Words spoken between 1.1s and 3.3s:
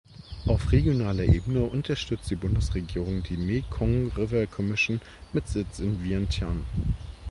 Ebene unterstützt die Bundesregierung